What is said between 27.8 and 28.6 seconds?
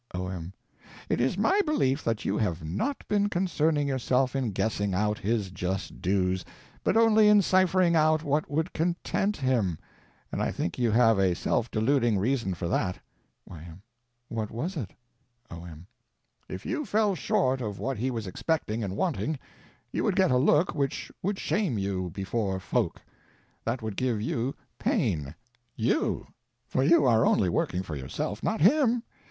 for yourself,